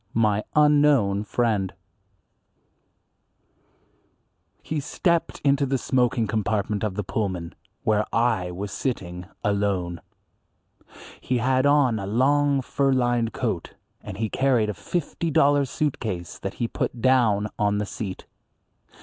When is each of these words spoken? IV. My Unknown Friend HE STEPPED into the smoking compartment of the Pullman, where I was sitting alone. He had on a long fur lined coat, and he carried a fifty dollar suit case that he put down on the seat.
IV. 0.01 0.15
My 0.15 0.43
Unknown 0.55 1.23
Friend 1.23 1.71
HE 4.63 4.79
STEPPED 4.79 5.41
into 5.43 5.67
the 5.67 5.77
smoking 5.77 6.25
compartment 6.25 6.83
of 6.83 6.95
the 6.95 7.03
Pullman, 7.03 7.53
where 7.83 8.03
I 8.11 8.49
was 8.49 8.71
sitting 8.71 9.27
alone. 9.43 10.01
He 11.21 11.37
had 11.37 11.67
on 11.67 11.99
a 11.99 12.07
long 12.07 12.63
fur 12.63 12.91
lined 12.91 13.33
coat, 13.33 13.75
and 14.01 14.17
he 14.17 14.27
carried 14.27 14.71
a 14.71 14.73
fifty 14.73 15.29
dollar 15.29 15.65
suit 15.65 15.99
case 15.99 16.39
that 16.39 16.55
he 16.55 16.67
put 16.67 16.99
down 16.99 17.47
on 17.59 17.77
the 17.77 17.85
seat. 17.85 18.25